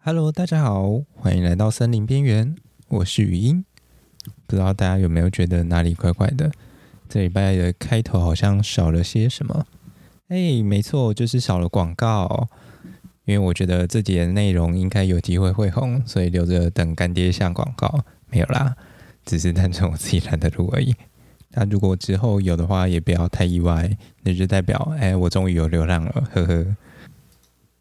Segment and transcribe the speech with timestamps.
[0.00, 2.54] Hello，大家好，欢迎来到森林边缘，
[2.88, 3.64] 我是语音。
[4.46, 6.50] 不知道大家有没有觉得哪里怪怪的？
[7.08, 9.66] 这礼拜的开头好像少了些什么？
[10.28, 12.48] 哎，没错，就是少了广告。
[13.24, 18.02] 因为我觉得这集的内容应该有机会会红，所以留着等干爹下广告。
[18.30, 18.76] 没有啦，
[19.26, 20.94] 只是单纯我自己懒得录而已。
[21.50, 23.90] 那如果之后有的话，也不要太意外，
[24.22, 26.76] 那就代表哎，我终于有流量了，呵呵。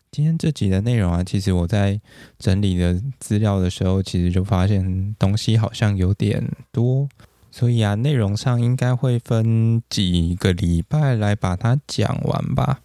[0.09, 1.99] 今天这集的内容啊，其实我在
[2.39, 7.07] 整理的资料的时候，其实就发现东西好像有点多，
[7.51, 12.79] 所以啊，内容上应该会分几个礼拜来把它讲完吧。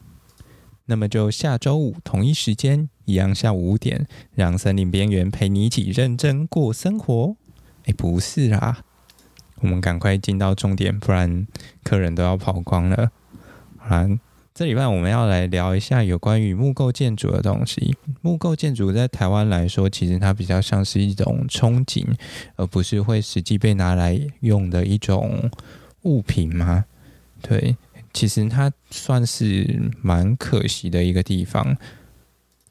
[0.87, 7.37] 那么就下周五同一时间，一样下午五点，让森林边缘陪你一起认真过生活。
[7.85, 8.85] 哎，不是啦，
[9.61, 11.47] 我们赶快进到重点，不然
[11.83, 13.11] 客人都要跑光了。
[13.79, 14.19] 好啦。
[14.55, 17.97] 这礼拜我们要来聊一下有关于木构建筑的东西。
[18.21, 22.05] 木构建筑在台湾来说，其实它比较像是一种憧憬，
[22.57, 25.51] 而不是会实际被拿来用的一种
[26.03, 26.85] 物品吗？
[27.41, 27.75] 对，
[28.13, 31.75] 其实它算是蛮可惜的一个地方，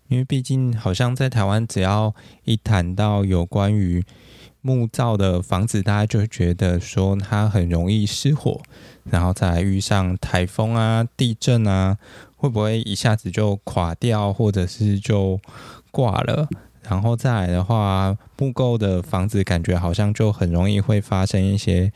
[0.08, 2.14] 因为毕竟好像在台湾，只要
[2.46, 4.04] 一谈到有关于
[4.62, 8.62] 木造的房子，大家就觉得说它很容易失火，
[9.10, 11.98] 然后再遇上台风啊、地震啊，
[12.36, 15.40] 会不会一下子就垮掉，或者是就
[15.92, 16.48] 挂了？
[16.84, 21.92] 然后再来的话，木构的房子感觉好像就很容易会发生一些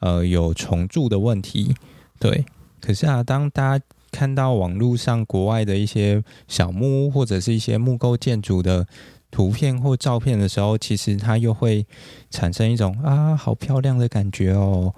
[0.00, 1.74] 呃有虫蛀的问题。
[2.18, 2.44] 对，
[2.80, 8.86] 可是啊，当大家看到网络上国外的一些小木屋或者是一些木构建筑的。
[9.30, 11.86] 图片或照片的时候，其实它又会
[12.30, 14.94] 产生一种啊，好漂亮的感觉哦。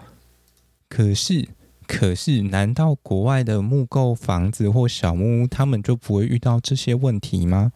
[0.91, 1.49] 可是，
[1.87, 7.73] 可是，难道国外的木构房子或小木屋，他们就不会遇到这些问题吗？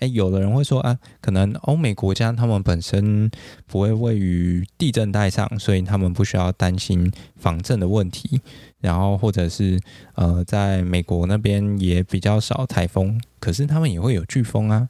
[0.00, 3.30] 诶，有的人会说啊，可能欧美国家他们本身
[3.66, 8.40] 不会位于地震带上，所以他们不需要担心防震的问题。
[8.80, 9.80] 然后，或者是
[10.14, 14.88] 呃，在美国那边也比较少台风，可是他们也会有飓风啊。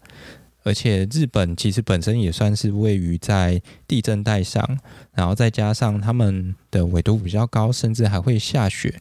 [0.62, 4.78] 而且日本其实本身也算是位于在地震带上，
[5.14, 8.98] 然后再加上他们的纬度比较高，甚至还会下雪。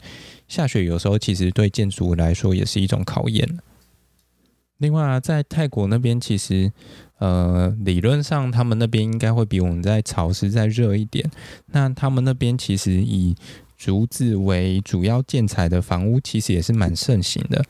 [0.47, 3.59] 下雪有时候其实对建筑物来说也是一种考验。
[4.77, 6.71] 另外，在泰国那边，其实
[7.17, 11.29] 呃理论上他们那边应该会比我们在潮湿再热一点。
[11.67, 13.35] 那他们那边其实以
[13.77, 17.65] 竹子为主要建材的房屋，其实也是蛮盛行的。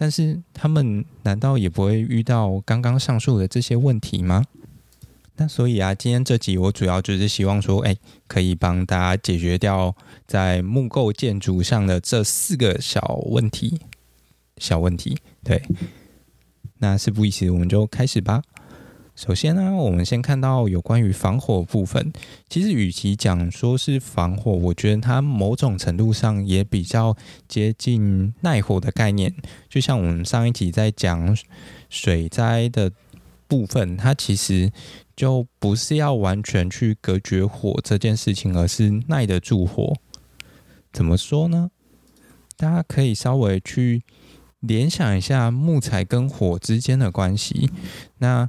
[0.00, 4.46] 但是他们难道也不会遇到刚刚上述的这些问题吗？
[5.36, 7.94] 那所以啊，今天这集我主要就是希望说，哎，
[8.26, 9.94] 可以帮大家解决掉
[10.26, 13.78] 在木构建筑上的这四个小问题。
[14.56, 15.62] 小问题，对。
[16.78, 18.42] 那事不宜迟，我们就开始吧。
[19.14, 22.12] 首先呢，我们先看到有关于防火部分。
[22.48, 27.14] 其实，与其讲说是防火，我觉得它某种程度上也比较
[27.46, 29.34] 接近耐火的概念。
[29.68, 31.36] 就像我们上一集在讲
[31.90, 32.90] 水灾的
[33.46, 34.72] 部分，它其实
[35.14, 39.94] 就不是要完全去隔绝火这件事情，而是耐得住火。
[40.92, 41.70] 怎么说呢？
[42.56, 44.02] 大家可以稍微去
[44.60, 47.70] 联想一下木材跟火之间的关系。
[48.18, 48.48] 那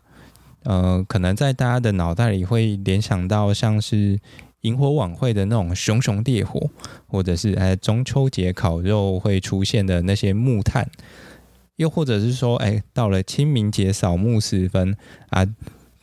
[0.63, 4.19] 呃，可能在大家的脑袋里会联想到像是
[4.61, 6.69] 萤火晚会的那种熊熊烈火，
[7.07, 10.89] 或者是哎中秋节烤肉会出现的那些木炭，
[11.77, 14.95] 又或者是说哎到了清明节扫墓时分
[15.29, 15.45] 啊。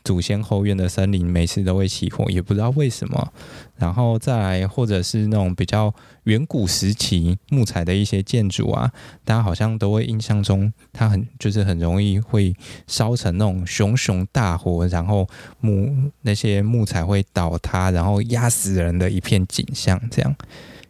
[0.08, 3.30] 祖先后院的森林每次都会起火，也不知道为什么。
[3.76, 8.90] 然后再来，或者是那种比较远古时期木材的一些建筑啊，
[9.22, 15.28] 大家好像都会印象中它很就是很容易会烧成那种熊熊大火，然后
[15.60, 20.00] 木那些木材会倒塌，然后压死人的一片景象。
[20.10, 20.34] 这样，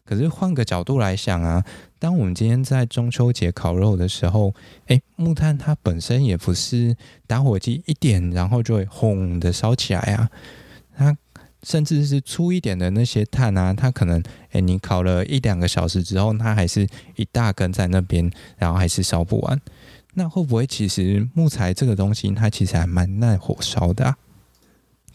[0.04, 1.64] 可是换个角度来想啊。
[1.98, 4.54] 当我们今天在中秋节烤肉的时候，
[4.86, 10.30] 诶，木炭它本身也不是打火机一点，然后就会轰的烧起来啊。
[10.97, 11.16] 它
[11.65, 14.22] 甚至是粗一点的那些炭啊，它可能，
[14.53, 16.86] 诶，你烤了一两个小时之后，它还是
[17.16, 19.60] 一大根在那边，然后还是烧不完。
[20.15, 24.16] 那会不会其实木材这个东西，它其实还蛮耐火烧的啊？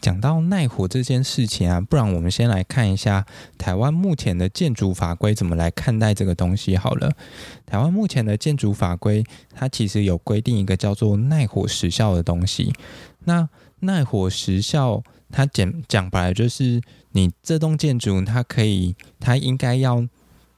[0.03, 3.25] 讲到耐火这件事情啊，不然我们先来看一下
[3.57, 7.13] 台湾目前的建筑法规怎么来看待这个东西好了。
[7.65, 9.23] 台湾目前的建筑法规，
[9.55, 12.73] 它其实有规定一个叫做耐火时效的东西。
[13.23, 13.47] 那
[13.79, 15.01] 耐火时效，
[15.31, 16.81] 它讲讲白了就是
[17.13, 20.05] 你这栋建筑，它可以，它应该要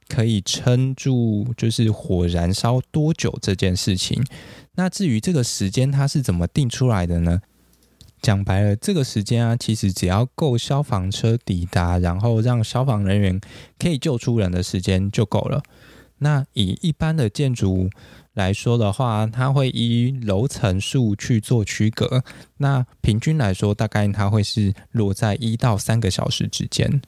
[0.09, 4.25] 可以撑住，就是火燃烧多久这件事情。
[4.73, 7.41] 那至于这个时间它是怎么定出来的呢？
[8.25, 13.39] 讲白了，这个时间啊，其实只要够消防车抵达，然后让消防人员
[13.77, 15.61] 可以救出人的时间就够了。
[16.17, 17.87] 那以一般的建筑
[18.33, 22.23] 来说的话，它会依楼层数去做区隔。
[22.57, 26.99] 那平均来说，大概它会是落在一到三个小时之间。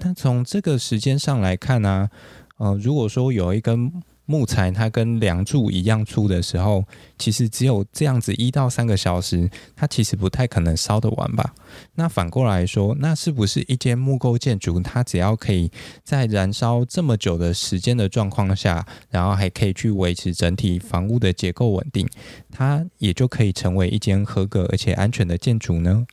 [0.00, 2.10] 那从这个时间上来看呢，
[2.56, 3.92] 啊，呃，如果说有一根
[4.30, 6.84] 木材它跟梁柱一样粗的时候，
[7.18, 11.54] 其实只有这样子一到三个小时，它其实不太可能烧得完吧？
[11.94, 15.72] 那反过来说，那是不是一间木构建筑，它只要可以
[16.04, 22.06] 在燃烧这么久的时间的状况下，然后还可以去维持整体房屋的结构稳定，
[22.50, 26.06] 它也就可以成为一间合格而且安全的建筑呢？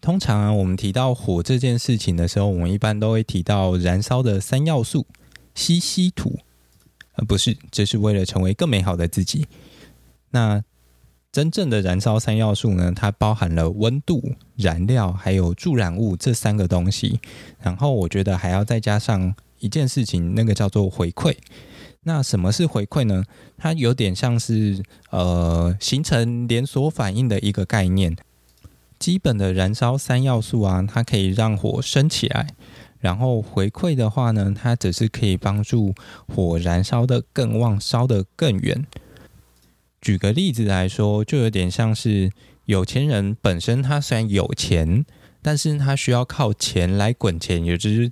[0.00, 5.06] 通常啊，我们提到火这件事情的时候，我们一般都会提到燃烧的三要素：
[5.54, 6.38] 吸、吸、土。
[7.16, 9.46] 呃，不是，这是为了成为更美好的自己。
[10.30, 10.62] 那
[11.30, 12.92] 真正的燃烧三要素呢？
[12.94, 17.20] 它包含了温度、燃料还有助燃物这三个东西。
[17.60, 21.36] 然后我觉得还要再加上一件事情，那个叫做回馈。
[22.04, 23.24] 那什么是回馈呢？
[23.56, 28.16] 它有点像是呃形成连锁反应的一个概念。
[28.98, 32.54] 基本的燃烧三要素啊，它可以让火升起来。
[33.04, 35.94] 然后回馈的话呢，它只是可以帮助
[36.26, 38.86] 火燃烧得更旺，烧得更远。
[40.00, 42.32] 举个例子来说，就有点像是
[42.64, 45.04] 有钱人本身他虽然有钱，
[45.42, 48.10] 但是他需要靠钱来滚钱，也就是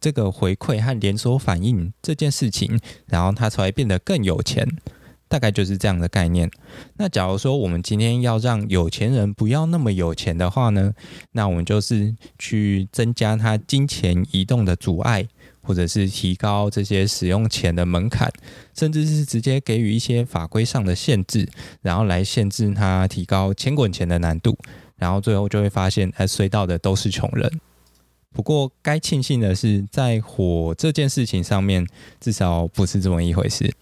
[0.00, 4.64] 这个回馈和连锁反应这件事情，然后他才会变得更有钱。
[5.28, 6.50] 大概就是这样的概念。
[6.96, 10.92] 那假如说我们今天要让有钱人不要那么有钱的话呢，
[11.32, 15.28] 那我们就是去增加他金钱移动的阻碍，
[15.62, 18.30] 或者是提高这些使用钱的门槛，
[18.74, 21.48] 甚至是直接给予一些法规上的限制，
[21.82, 24.56] 然后来限制他提高钱滚钱的难度，
[24.96, 27.60] 然后最后就会发现，哎，衰到的都是穷人。
[28.30, 31.86] 不过该庆幸的是，在火这件事情上面，
[32.20, 33.72] 至少不是这么一回事。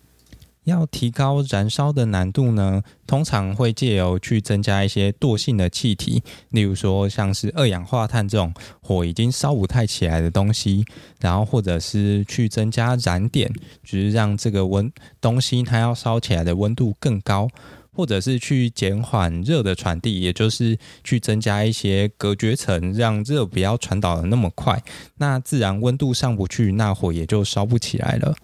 [0.67, 10.85] 要提高燃烧的难度呢，通常会借由去增加一些惰性的气体，例如说像是二氧化碳这种火已经烧不太起来的东西，
[11.21, 13.49] 然后或者是去增加燃点，
[13.85, 17.49] 就是让这个温东西它要烧起来的温度更高，
[17.93, 24.83] 或者是去减缓热的传递，也就是去增加一些隔绝层，让热不要传导的那么快，
[25.19, 28.35] 那自然温度上不去，那火也就烧不起来了。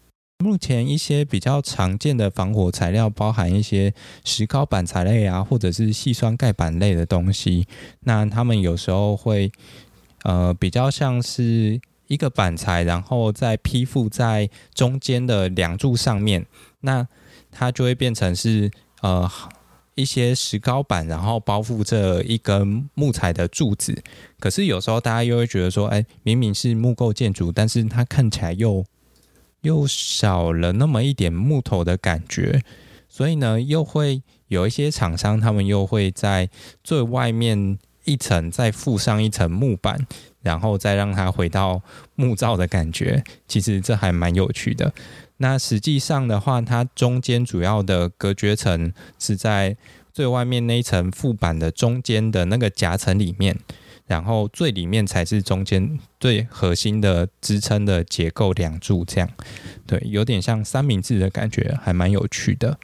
[0.42, 3.94] 目前一些比较常见的防火材料，包含一些
[4.24, 7.64] 石膏板材类啊，或者是细酸钙板类的东西。
[8.00, 9.52] 那他们有时候会，
[10.24, 16.44] 呃，比较像是一个板材，然后再披附在中间的梁柱上面。
[16.80, 17.06] 那
[17.52, 18.68] 它就会变成是
[19.02, 19.30] 呃
[19.94, 24.02] 一些石膏板，然后包覆着一根木材的柱子。
[24.40, 28.84] 可是有时候大家又会觉得说，哎，明明是木构建筑，但是它看起来又
[29.62, 32.62] 又少了那么一点木头的感觉，
[33.08, 36.48] 所以呢，又会有一些厂商，他们又会在
[36.84, 40.06] 最外面一层再附上一层木板，
[40.42, 41.80] 然后再让它回到
[42.14, 43.22] 木造的感觉。
[43.48, 44.92] 其实这还蛮有趣的。
[45.38, 49.76] 那实际上的话，它中间主要的隔绝层是在
[50.12, 53.58] 最外面那一层覆板的中间的那个夹层里面。
[54.12, 59.30] 然后最里面才是中间最核心的支撑的结构梁柱，这样，
[59.86, 62.78] 对，有点像三明治的感觉，还蛮有趣的。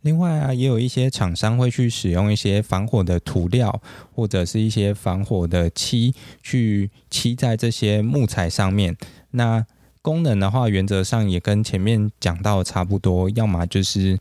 [0.00, 3.80] 另外啊，也有一些厂商会去使用一些防火的涂料，
[4.12, 8.96] 或者是一些防火的漆，去漆在这些木材上面。
[9.30, 9.64] 那
[10.02, 14.18] 功能的话，原则上也跟前面讲到差不多，要么就是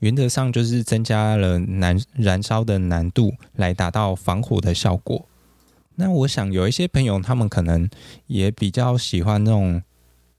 [0.00, 5.26] 原则上就是增加了难燃烧的难度，来达到防火的效果。
[5.96, 7.88] 那我想有一些朋友，他们可能
[8.26, 9.82] 也比较喜欢那种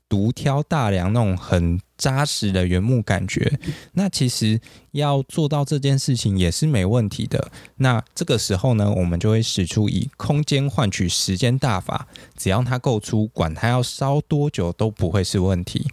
[0.08, 3.60] 独挑大梁、那种很扎实的原木感觉。
[3.94, 4.60] 那其实
[4.92, 7.52] 要做到这件事情也是没问题的。
[7.78, 12.08] 那这个时候呢，我们就会使出以空间换取时间大法，
[12.38, 15.88] 只要它够粗，管它要烧多久都不会是问题。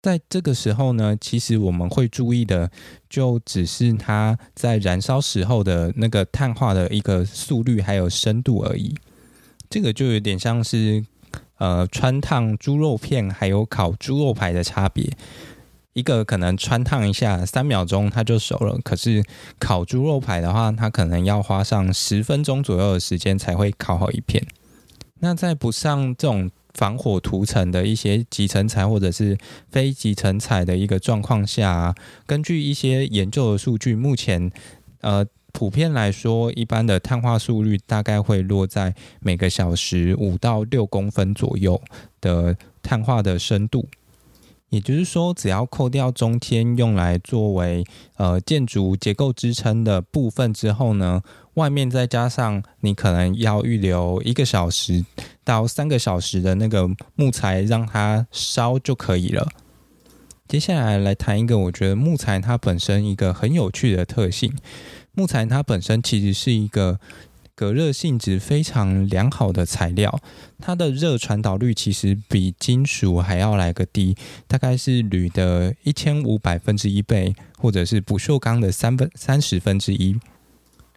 [0.00, 2.70] 在这个时候呢，其实我们会注意的，
[3.10, 8.94] 就只是它在燃烧时候的那个碳化的一个速率还有深度而已。
[9.70, 11.04] 这个就有点像是，
[11.58, 15.10] 呃，穿烫猪肉片还有烤猪肉排的差别。
[15.94, 19.24] 一个可能穿烫一下三秒钟它就熟了，可是
[19.58, 24.46] 烤猪肉排的话，它可能要花上十分钟左右的时间才会烤好一片。
[25.20, 29.36] 那在不上这种防火涂层的一些集成材或者是
[29.68, 31.92] 非集成材的一个状况下，
[32.24, 34.52] 根据一些研究的数据，目前
[35.00, 41.80] 呃普遍来说，一般的碳化速率大概会落在每个小时五到六公分左右
[42.20, 43.88] 的碳化的深度。
[44.68, 47.82] 也就是说，只要扣掉中间用来作为
[48.16, 51.22] 呃建筑结构支撑的部分之后呢，
[51.54, 55.02] 外面再加上你可能要预留一个小时
[55.42, 59.48] 到三个小时的那个木材让它烧就可以了。
[60.46, 64.54] 接下来来谈一个我觉得木材它本身一个很有趣的特性，
[65.18, 67.00] 木材它本身其实是一个。
[67.58, 70.20] 隔热性质非常良好的材料，
[70.60, 80.20] 它的热传导率其实比金属还要来个低，大概是铝的一千五百分之一倍，或者是不锈钢的三分三十分之一。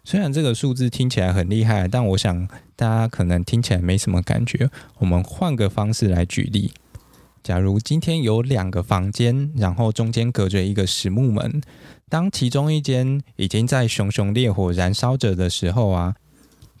[0.04, 4.70] 虽然这个数字听起来很厉害，但我想大家可能听起来没什么感觉。
[4.98, 6.70] 我们换个方式来举例，
[7.42, 11.60] 假如今天有两个房间，然后中间隔着一个实木门，
[12.08, 16.14] 当其中一间已经在熊熊烈火燃烧着的时候啊。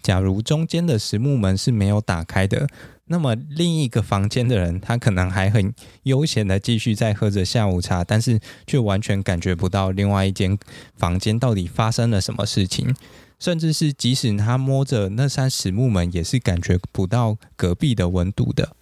[0.02, 2.66] 假如中间的实木门是没有打开的，
[3.04, 10.58] 那么另一个房间的人，他可能还很悠闲的继续在喝着下午茶，但是却完全感觉不到另外一间
[10.96, 12.92] 房间到底发生了什么事情，
[13.38, 18.74] 甚至是即使他摸着那扇实木门，也是感觉不到隔壁的温度的。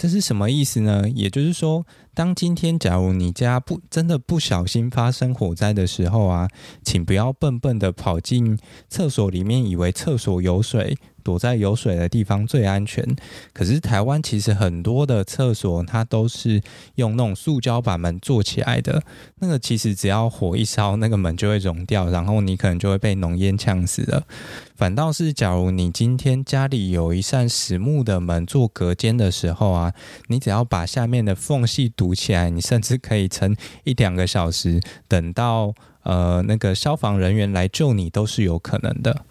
[0.00, 1.06] 这是什么意思呢？
[1.10, 6.48] 也就是说，当今天假如你家不真的不小心发生火灾的时候啊，
[6.84, 10.96] 请不要笨笨的跑进厕所里面，以为厕所有水。
[11.22, 13.04] 躲在有水的地方最安全。
[13.52, 16.62] 可是台湾其实很多的厕所，它都是
[16.94, 19.02] 用那种塑胶把门做起来的。
[19.40, 24.26] 那个其实只要火一烧，那个门就会融掉，然后你可能就会被浓烟呛死了。
[24.74, 29.92] 反倒是，假如你今天家里有一扇实木的门做隔间的时候啊，
[30.28, 33.54] 你只要把下面的缝隙堵起来，你甚至可以撑
[33.84, 39.26] 一两个小时，等到呃那个消防人员来救你，都是有可能的。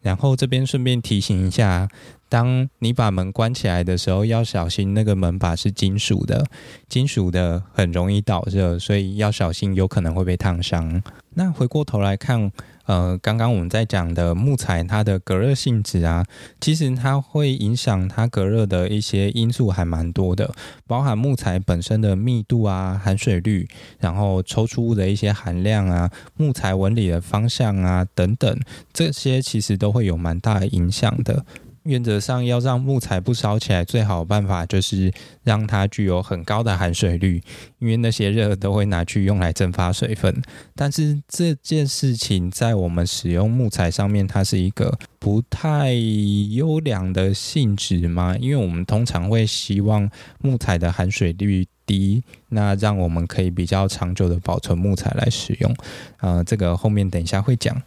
[0.00, 1.88] 然后这边顺便提醒一下，
[2.28, 6.44] 当你把门关起来的时候，要小心那个门把是金属的，
[6.88, 11.00] 金属的很容易导热，所以要小心，有可能会被烫伤。
[11.34, 12.50] 那回过头来看。
[12.86, 16.24] 呃，刚刚我们在讲的木材，它的隔热性质啊，
[16.60, 20.52] 其实它会影响它隔热的一些因素还蛮多的，
[20.86, 28.58] 包含木材本身的密度啊、含水率，然后抽出物的一些含量啊、木材纹理的方向啊等等，
[28.92, 31.44] 这些其实都会有蛮大的影响的。
[31.84, 35.12] 原则上，要让木材不烧起来，最好的办法就是
[35.42, 37.42] 让它具有很高的含水率，
[37.78, 40.42] 因为那些热都会拿去用来蒸发水分。
[40.74, 48.36] 但是这件事情在我们使用木材上面，它是一个不太优良的性质吗？
[48.38, 50.08] 因为我们通常会希望
[50.40, 55.76] 木材的含水率低，那让我们可以比较长久的保存木材来使用。
[56.20, 57.82] 呃，这个后面等一下会讲。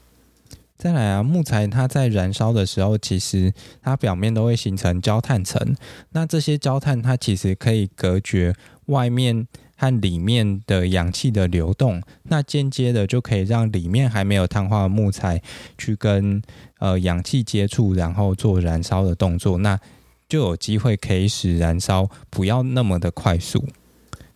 [0.77, 5.75] 再来啊，木材它在燃烧的时候，其实它表面都会形成焦炭层。
[6.11, 8.53] 那这些焦炭它其实可以隔绝
[8.87, 15.41] 外面和里面的氧气的流动，那间接的就可以让里面还没有碳化的木材
[15.77, 16.41] 去跟
[16.79, 19.79] 呃氧气接触，然后做燃烧的动作，那
[20.27, 23.65] 就有机会可以使燃烧不要那么的快速。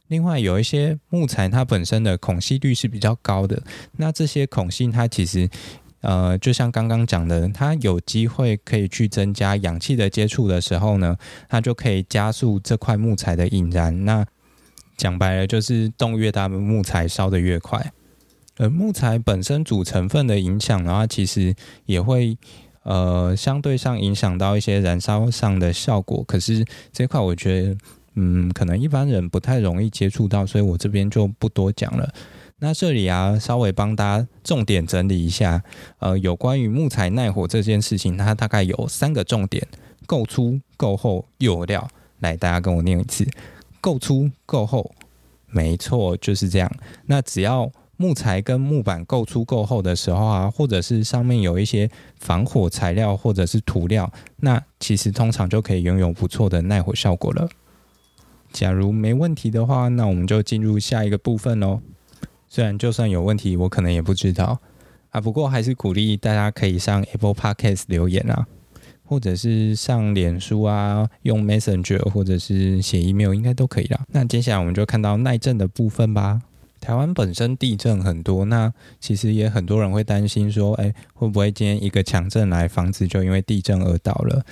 [0.08, 3.62] 另外，有一些木材它本身的孔隙率是比较高的，
[3.98, 5.50] 那这些孔隙它其实。
[6.02, 11.18] 呃，就像刚刚讲的，它有机会可以去增加氧气的接触的时候呢，
[11.50, 14.06] 它就可以加速这块木材的引燃。
[14.06, 14.26] 那
[14.96, 17.92] 讲白了，就是洞越大，木材烧得越快。
[18.58, 22.38] 而木材本身主成分的影响的话，其实也会
[22.84, 26.24] 呃相对上影响到一些燃烧上的效果。
[26.26, 27.78] 可是这块我觉得，
[28.16, 32.14] 嗯，可能一般人不太容易接触到，所以我这边就不多讲了。
[32.60, 35.64] 那这里啊，稍微帮大家重点整理一下，
[36.00, 39.66] 呃，有关于木材耐火这件事情，它大概有三个重点：
[40.06, 41.90] 够粗、够厚又有料。
[42.20, 43.26] 来，大家跟我念一次：
[43.80, 44.92] 够粗、够厚。
[45.48, 46.70] 没错，就是这样。
[47.06, 51.90] 那只要木材跟木板够粗够厚的时候啊，或者是上面有一些
[52.20, 54.12] 防火材料或者是涂料，
[54.42, 57.50] 那其实通常就可以拥有不错的耐火效果了。
[58.52, 61.82] 假如没问题的话，那我们就进入下一个部分喽。
[62.50, 64.60] 虽然就算有问题，我可能也不知道
[65.12, 65.22] 啊。
[65.22, 68.48] 不过还是鼓励大家可以上 Apple Podcast 留言啊，
[69.06, 74.02] 或者是上脸书啊，用 Messenger 或者是写 email，应该都可以啦。
[74.12, 76.42] 那接下来我们就看到耐震的部分吧。
[76.82, 84.46] 台湾本身地震很多，那其实也很多人会担心说，哎，会不会今天一个强震来，房子就因为地震而倒了？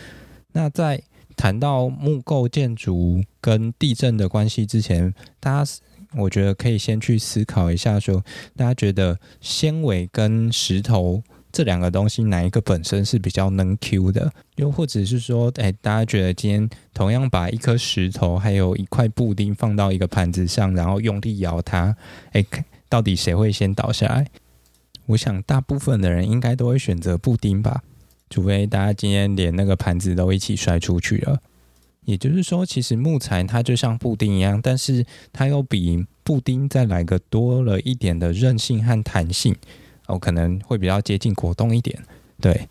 [0.51, 1.01] 那在
[1.37, 5.71] 谈到木构建筑跟地震的关系之前，大家
[6.17, 8.23] 我觉得可以先去思考一下说，
[8.55, 11.21] 大家觉得纤维跟石头
[11.51, 14.31] 这两个东西哪一个本身是比较能 Q 的？
[14.55, 21.95] 又或者是说，哎，大家觉得今天同样把一颗石头还有一块布丁放到一个盘子上，然后用力摇它，
[22.31, 22.45] 哎，
[22.89, 24.27] 到底谁会先倒下来？
[25.07, 27.81] 我想大部分的人应该都会选择布丁吧。
[28.29, 31.39] 除非大家今天连那个盘子都一起摔出去了，
[32.07, 39.53] 也就是说，其实木材它就像布丁一样，但是它又比布丁再来个多了一点的韧性和弹性，
[40.07, 42.01] 哦，可能会比较接近果冻一点。
[42.39, 42.69] 对，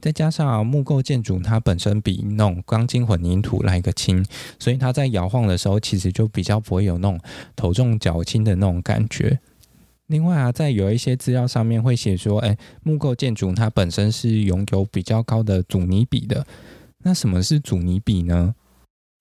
[0.00, 4.24] 再加上木构建筑它本身比那种钢筋混凝土来个轻，
[4.60, 7.18] 所以它在摇晃的时候，其实就比较不会有那种
[7.56, 9.40] 头重脚轻的那种感觉。
[10.06, 16.46] 另外啊，在有一些资料上面会写说，哎，木构建筑它本身是拥有比较高的阻尼比的。
[17.02, 18.54] 那什么是阻尼比呢？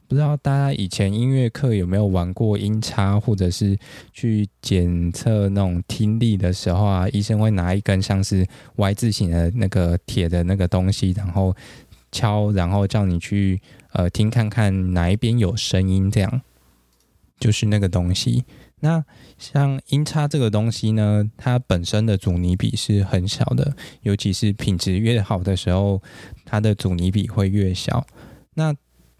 [0.10, 3.78] 不知道大家以前音乐课有没有玩过音叉，或者是
[4.12, 8.44] 去检测那种听力的时候啊，医生会拿一根像是
[8.78, 11.56] Y 字形的那个铁的那个东西，然后
[12.12, 13.62] 敲，然后叫你去
[13.92, 16.42] 呃听看看哪一边有声音，这样
[17.39, 18.44] 就是那个东西。
[18.80, 19.06] 那
[19.38, 26.01] 像音叉这个东西呢，它本身的阻尼比是很小的，尤其是品质越好的时候，
[26.46, 28.08] 它的阻尼比会越小。
[28.56, 28.74] 那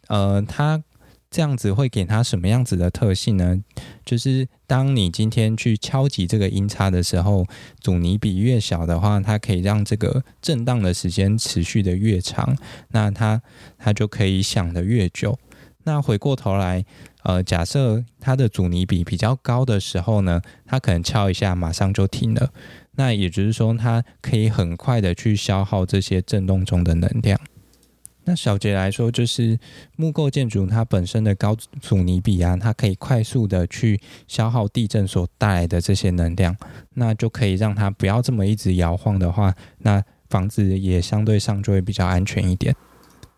[0.10, 0.84] 呃，它
[1.32, 3.64] 这样子会给它什么样子的特性呢？
[4.04, 7.46] 就是当你今天去敲击这个音叉的时候，
[7.80, 12.58] 阻尼比越小的话，它可以让这个震荡的时间持续的越长，
[12.90, 13.42] 那它
[13.78, 15.40] 它就可以响得越久。
[15.86, 16.84] 那回过头来。
[17.24, 22.50] 呃，假设它的阻尼比比较高的时候呢，它可能敲一下马上就停了。
[22.96, 27.38] 那也就是说，它可以很快的去消耗这些震动中的能量。
[28.26, 29.58] 那小杰来说，就是
[29.96, 36.56] 木构建筑它本身的高阻尼比啊，它可以快速的去消耗地震所带来的这些能量，
[36.94, 42.76] 那就可以让它不要这么一直摇晃的话，那房子也相对上就会比较安全一点。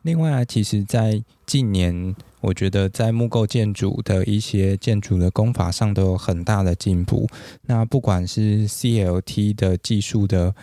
[0.01, 7.29] 另外啊，其实在近年，我觉得在木构建筑的一些建筑的工法上都有很大的进步。
[7.67, 10.55] 那不管是 CLT 的技术的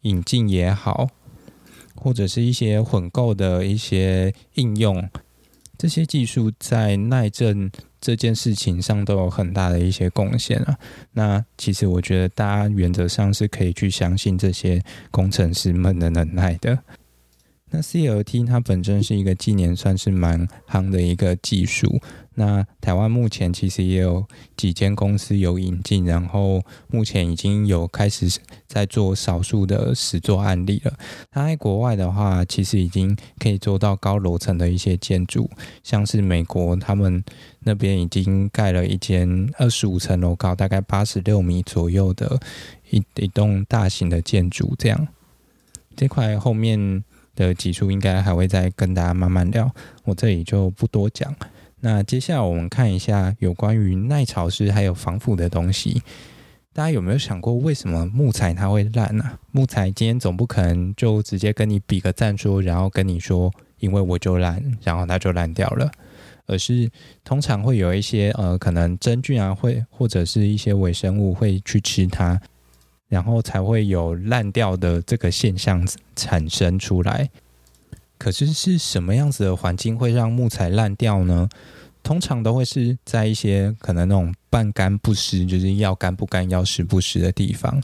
[0.00, 1.08] 引进也好，
[2.02, 5.08] 或者是一些混购的一些应用，
[5.78, 10.76] 这些技术在耐震这件事情上都有很大的一些贡献啊。
[11.12, 16.76] 那其实我觉得大家原则上是可以去相信这些工程师们的能耐的。
[17.74, 22.00] 那 CLT 它本身是一个近年算是蛮夯的一个技术。
[22.34, 24.24] 那台湾目前其实也有
[24.56, 30.92] 几间公司有引进，然后目前已经有开始在做少数的实作案例了。
[31.30, 35.50] 它在国外的话，其实已经可以做到高楼层的一些建筑，
[35.82, 37.22] 像是美国他们
[37.60, 42.40] 那边已经盖了一间二十五层楼高，大概八十六米左右的
[42.90, 44.74] 一一栋大型的建筑。
[44.78, 45.08] 这样
[45.96, 47.02] 这块后面。
[47.34, 49.70] 的技术应该还会再跟大家慢慢聊，
[50.04, 51.34] 我这里就不多讲。
[51.80, 56.02] 那接下来我们看一下有关于耐潮湿还有防腐的东西。
[56.74, 59.38] 大家有没有想过，为什么木材它会烂呢？
[59.50, 65.90] 木材今天总不可能就直接跟你比个赞说，然后跟你说，因为我就烂，然后它就烂掉了，
[66.46, 66.90] 而是
[67.24, 72.40] 通常会有一些呃，可能真菌啊，会或者是一些微生物会去吃它。
[73.12, 77.28] 然后才会有烂掉的这个现象产生出来。
[78.16, 81.46] 可是是什么样子的环境会让木材烂掉呢？
[82.02, 87.82] 通常都会是在一些可能那种半干不湿，就是要干不干、要湿不湿的地方。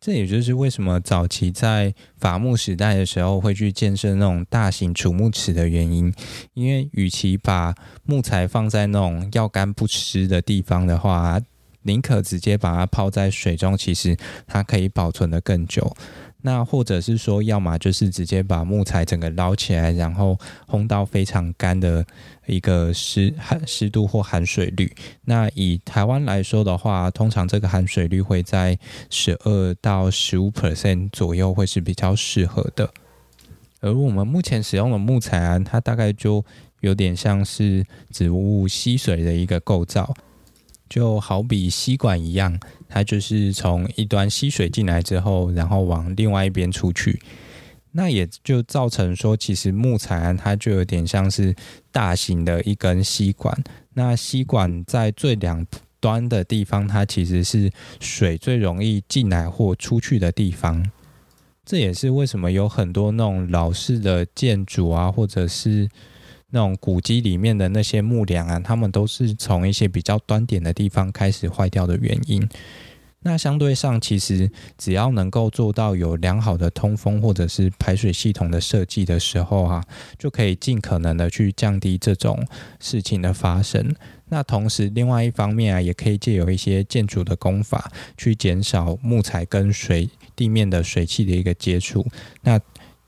[0.00, 6.10] 这也就是为什么早期在伐木时代的时候会去建设那种大型储木池的原因。
[6.54, 7.74] 因为与其把
[8.06, 11.38] 木材放在那种要干不湿的地方的话，
[11.82, 14.16] 宁可直接把它泡在水中，其实
[14.46, 15.94] 它可以保存得更久。
[16.42, 22.02] 那或者是说，要么就是直接把木材整个捞起来，然后烘到非常干的
[22.46, 24.90] 一个湿含湿度或含水率。
[25.26, 28.78] 那以台湾来说的话，通常这个含水率会在
[29.10, 32.90] 十二到十五 percent 左右，会是比较适合的。
[33.80, 36.42] 而我们目前使用的木材啊，它大概就
[36.80, 40.14] 有点像是植物吸水的一个构造。
[40.90, 47.18] 就好比吸管一样，它就是从一端吸水进来之后，然后往另外一边出去。
[47.92, 51.54] 那也就造成说，其实木材它就有点像是
[51.90, 53.56] 大型的一根吸管。
[53.94, 55.66] 那吸管在最两
[55.98, 60.88] 端的地方，它其实是水最容易进来或出去的地方。
[61.64, 65.88] 这也是为什么有很多那种老式的建筑啊，或者是
[66.50, 72.48] 那种古迹里面的那些木梁啊，它们都是从一些比较端点的地方开始坏掉的原因。
[73.22, 79.84] 那相对上，其实只要能够做到有良好的通风或者是排水系统的设计的时候啊，
[80.18, 82.42] 就可以尽可能的去降低这种
[82.78, 83.94] 事情的发生。
[84.30, 92.06] 那同时，另外一方面啊，也可以借由一些建筑的工法，去减少木材跟水地面的水汽的一个接触，
[92.40, 92.58] 那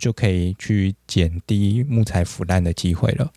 [0.02, 3.32] 就可以去减低木材腐烂的机会了。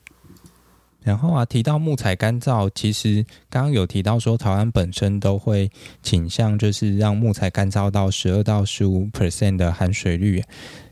[1.05, 5.69] 然后啊，提到木材干燥，其实刚刚有提到说，台湾本身都会
[6.01, 10.43] 倾向就是让木材干燥到十二到十五 percent 的含水率。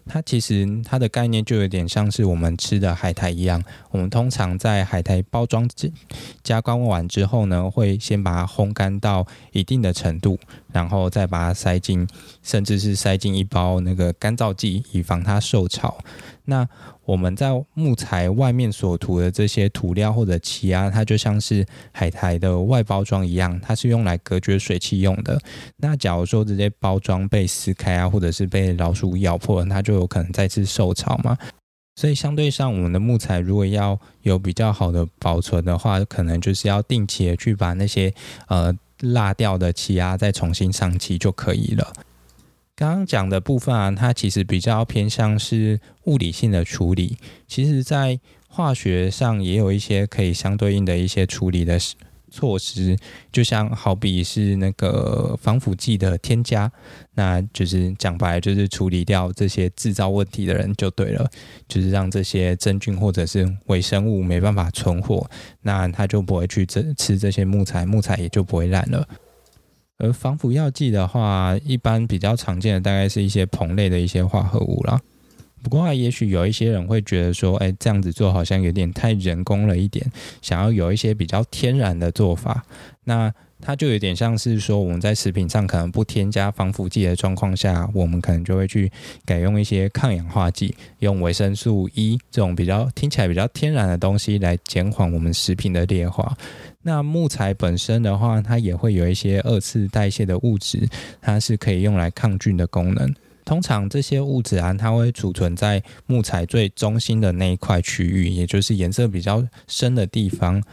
[0.06, 5.68] 它其实它的概念就有点像是我们吃的海苔一样，我们通常在海苔包装
[6.44, 10.38] 加工完之后呢，会先把它烘干到一定的程度，
[10.74, 12.06] 然后再把它塞进，
[12.44, 15.98] 甚至是塞进一包那个干燥剂，以防它受潮。
[16.46, 16.68] 那
[17.06, 25.38] 我们在木材外面所涂的这些涂料或者漆啊，它就像是海苔的外包装一样，它是用来隔绝水汽用的。
[25.78, 31.38] 那假如说这些包装被撕开啊，或者是被老鼠咬破了，它就有可能再次受潮嘛。
[31.96, 38.12] 所以相对上，我们的木材如果要有比较好的保存的话，可能就是要定期的去把那些
[38.48, 41.94] 呃蜡掉的漆啊再重新上漆就可以了。
[42.76, 47.18] 刚刚讲的部分啊，它其实比较偏向是物理性的处理。
[47.48, 51.78] 其实，在化学上也有一些可以相对应的一些处理的
[52.32, 52.98] 措施，
[53.32, 56.72] 就像好比是那个防腐剂的添加，
[57.14, 61.30] 那就是讲白就是处理掉这些制造问题的人就对了，
[61.68, 65.30] 就是让这些真菌或者是微生物没办法存活，
[65.62, 69.08] 那它就不会去吃吃这些木材，木材也就不会烂了。
[70.04, 75.00] 而防腐药剂的话，一般比较常见的大概是一些硼类的一些化合物啦。
[75.64, 80.06] 不过，也许有一些人会觉得说，哎，这样子做好像有点太人工了一点，
[80.42, 82.66] 想要有一些比较天然的做法。
[83.06, 88.92] 那它就有点像是说，我们在食品上可能不添加防腐剂的状况下，我们可能就会去
[89.24, 96.36] 改用一些抗氧化剂，用维生素 E 这种比较听起来比较天然的东西来减缓我们食品的劣化。
[96.84, 100.88] 那木材本身的话，它也会有一些二次代谢的物质，
[101.22, 103.14] 它是可以用来抗菌的功能。
[103.46, 110.64] 通常这些物质啊，它会储存在木材最中心的那一块区域，也就是颜色比较深的地方。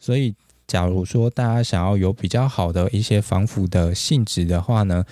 [0.00, 0.34] 所以，
[0.66, 5.04] 假如说大家想要有比较好的一些防腐的性质的话呢，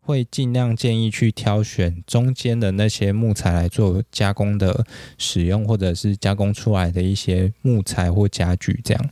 [0.00, 4.86] 会尽量建议去挑选中间的那些木材来做加工的
[5.18, 9.10] 使用，或者是加工出来的一些木材或家具这样。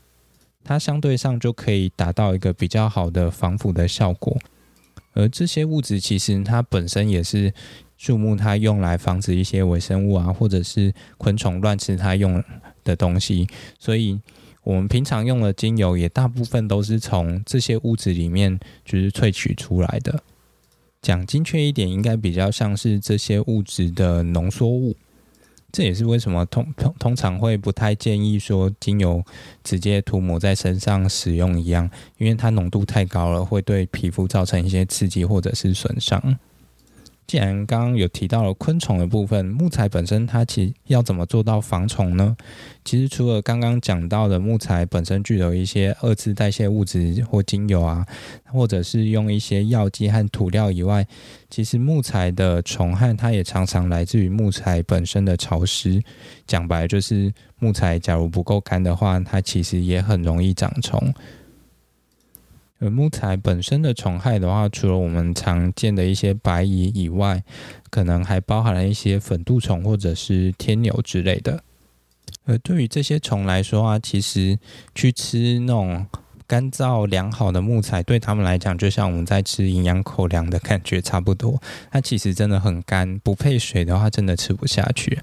[0.64, 4.37] 它相对上就可以达到一个比较好的防腐的效果，
[5.12, 7.53] 而这些物质其实它本身也是
[7.98, 12.42] 树木它用来防止一些微生物啊，或者是昆虫乱吃它用
[12.83, 13.46] 的东西，
[13.79, 14.18] 所以
[14.62, 20.22] 我们平常用的精油也大部分都是从这些物质里面就是萃取出来的。
[21.03, 24.96] 讲精确一点，应该比较像是这些物质的浓缩物。
[25.74, 29.20] 这也是为什么通通通常会不太建议说精油
[29.64, 36.38] 直接涂抹在身上使用一样，因为它浓度太高了，会对皮肤造成一些刺激或者是损伤。
[37.26, 42.37] 既然刚刚有提到了昆虫的部分，木材本身它其实要怎么做到防虫呢？
[42.84, 48.06] 其实除了刚刚讲到的木材本身具有一些二次代谢物质或精油啊，
[48.44, 51.06] 或者是用一些药剂和涂料以外，
[51.48, 56.02] 其实木材的虫害它也常常来自于木材本身的潮湿。
[56.46, 61.12] 讲白就是木材假如不够干的话，它其实也很容易长虫。
[62.80, 67.42] 而木材本身的虫害的话，除了我们常见的一些白蚁以外，
[67.88, 71.62] 可能还包含了一些粉蠹虫或者是天牛之类的。
[72.44, 74.58] 而对于这些虫来说啊，其实
[74.94, 76.04] 去吃那种
[76.46, 81.62] 干燥良好的木材，对他们来讲，就像我们在吃营养口粮的感觉差不多。
[81.90, 85.20] 它其实真的很干，不配水的话，真的吃不下去。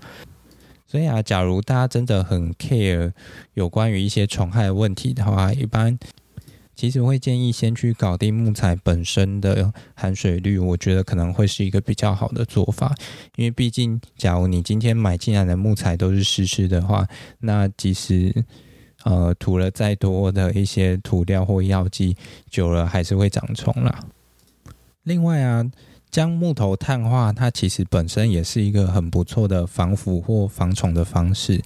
[0.87, 3.11] 所以啊，假如大家真的很 care
[3.53, 5.99] 有关于一些虫害的问题的话，一般。
[6.81, 12.95] 其实会建议先去搞定木材本身的含水率，我觉得可能会是一个比较好的做法。
[13.35, 17.07] 因为毕竟，假如你今天买进来的木材都是湿湿的话，
[17.41, 18.33] 那即使
[19.03, 22.17] 呃涂了再多的一些涂料或药剂，
[22.49, 24.03] 久了还是会长虫啦。
[25.03, 25.63] 另外啊。
[26.12, 31.62] 将木头碳化，它其实本身也是一个很不错的防腐或防虫的方式。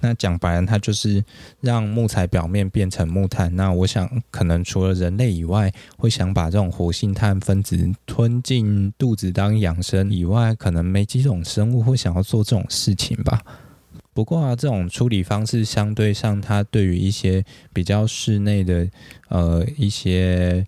[0.00, 1.22] 那讲白了，它就是
[1.60, 3.54] 让木材表面变成木炭。
[3.56, 13.42] 那我想，可能除了人类以外，会想把这种活性炭分子吞进肚子当养生以外，可能没几种生物会想要做这种事情吧。
[14.14, 18.88] 不过啊，这种处理方式相对上，它对于一些比较室内的
[19.28, 20.64] 呃一些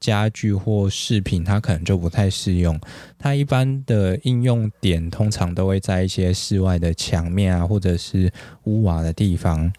[0.00, 2.80] 家具或饰品，它可能就不太适用。
[3.18, 8.32] 它一般的应用点通常都会在一些室外的墙面啊，或者是
[8.64, 9.72] 屋瓦的地方。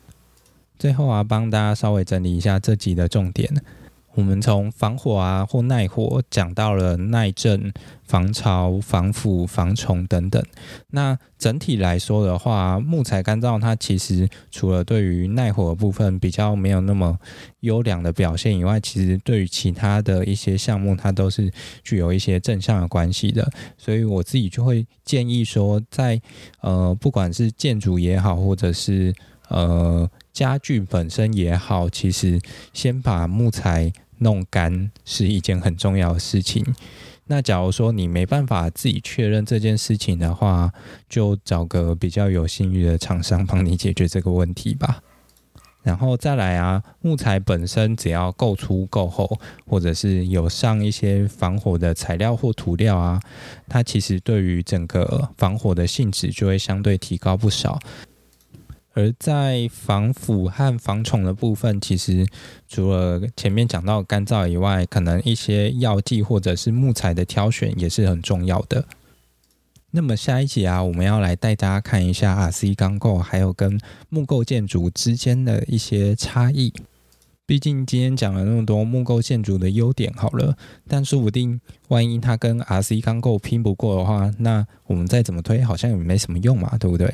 [0.79, 3.51] 最后啊，帮大家稍微整理一下这集的重点。
[4.13, 7.71] 我们从防火啊或耐火讲到了耐震、
[8.03, 10.43] 防潮、防腐、防虫等等。
[10.89, 17.17] 那整体来说的话，木材干燥它其实除了对于耐火部分比较没有那么
[17.61, 21.51] 优良的表现以外，其实对于其他的一些项目，它都是
[21.83, 23.49] 具有一些正向的关系的。
[23.77, 26.21] 所以我自己就会建议说，在
[26.59, 29.13] 呃不管是建筑也好，或者是
[29.51, 30.09] 呃。
[30.33, 32.39] 家具本身也好，其实
[32.71, 36.65] 先把木材弄干是一件很重要的事情。
[37.25, 40.71] 那假如说你没办法自己确认这件事情的话，
[41.09, 45.03] 就找个比较有信誉的厂商帮你解决这个问题吧。
[45.83, 49.37] 然后再来啊，木材本身只要够粗够厚，
[49.67, 53.19] 或者是有上一些防火的材料或涂料啊，
[53.67, 57.77] 它其实对于整个防火的性质就会相对提高不少。
[58.93, 62.27] 而在防腐和防虫的部分，其实
[62.67, 68.85] 除了前面讲到干燥以外，可能一些药剂或者是木材的挑选也是很重要的。
[69.91, 76.73] 那么下一集啊，我们要来带大家看一下 RC 钢构还有跟木构建筑之间的一些差异。
[77.47, 80.55] 毕竟今天讲了那么多木构建筑的优点，好了，
[80.87, 87.13] 但说不定万一它跟 RC 钢构拼不过的话，那我们再怎么推好像也没什么用嘛，对不对？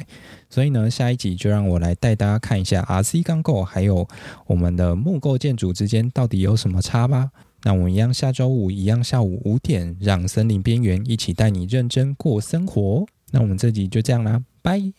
[0.49, 4.07] 所以呢，下一集就让我来带大家看一下 RC 钢构还有
[4.45, 7.31] 我们的木构建筑之间到底有什么差吧。
[7.63, 13.05] 那我们一样下周五一样下午五点，让森林边缘一起带你认真过生活。
[13.31, 14.93] 那我们这集就这样啦，拜。